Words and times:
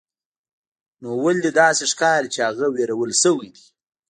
نو 1.01 1.09
ولې 1.23 1.49
داسې 1.61 1.83
ښکاري 1.91 2.29
چې 2.35 2.39
هغه 2.47 2.65
ویرول 2.75 3.11
شوی 3.21 3.49
دی 3.55 3.63